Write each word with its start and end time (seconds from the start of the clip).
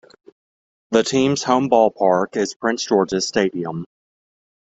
The 0.89 1.03
team's 1.03 1.43
home 1.43 1.69
ballpark 1.69 2.35
is 2.35 2.55
Prince 2.55 2.83
George's 2.87 3.27
Stadium. 3.27 3.85